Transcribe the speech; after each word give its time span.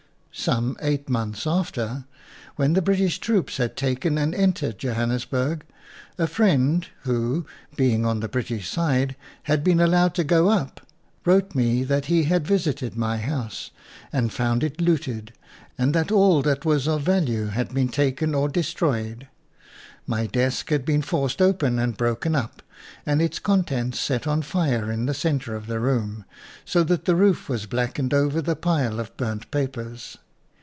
Some 0.33 0.77
eight 0.81 1.09
months 1.09 1.45
after, 1.45 2.05
when 2.55 2.71
the 2.71 2.81
Bri 2.81 2.95
tish 2.95 3.19
troops 3.19 3.57
had 3.57 3.75
taken 3.75 4.17
and 4.17 4.33
entered 4.33 4.77
Jo 4.79 4.93
hannesburg, 4.93 5.63
a 6.17 6.25
friend, 6.25 6.87
who, 7.03 7.45
being 7.75 8.05
on 8.05 8.21
the 8.21 8.29
British 8.29 8.69
side, 8.69 9.17
had 9.43 9.61
been 9.61 9.81
allowed 9.81 10.15
to 10.15 10.23
go 10.23 10.47
up, 10.47 10.79
wrote 11.25 11.53
me 11.53 11.83
that 11.83 12.05
he 12.05 12.23
had 12.23 12.47
visited 12.47 12.95
my 12.95 13.17
house 13.17 13.71
and 14.13 14.31
found 14.31 14.63
it 14.63 14.79
looted 14.79 15.33
and 15.77 15.93
that 15.93 16.13
all 16.13 16.41
that 16.41 16.63
was 16.63 16.87
of 16.87 17.01
value 17.01 17.47
had 17.47 17.73
been 17.73 17.89
taken 17.89 18.33
or 18.33 18.47
destroyed; 18.47 19.27
my 20.07 20.25
desk 20.27 20.69
had 20.69 20.85
been 20.85 21.01
forced 21.01 21.41
open 21.41 21.77
and 21.77 21.97
broken 21.97 22.35
up, 22.35 22.61
and 23.05 23.21
its 23.21 23.37
contents 23.37 23.99
set 23.99 24.25
on 24.25 24.41
fire 24.41 24.91
in 24.91 25.05
the 25.05 25.13
center 25.13 25.55
of 25.55 25.67
the 25.67 25.79
room, 25.79 26.25
so 26.65 26.83
that 26.83 27.05
the 27.05 27.15
roof 27.15 27.47
was 27.47 27.67
blackened 27.67 28.11
over 28.11 28.41
the 28.41 28.55
pile 28.55 28.99
of 28.99 29.15
burnt 29.17 29.49
papers. 29.51 30.17